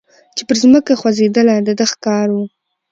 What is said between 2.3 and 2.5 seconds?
وو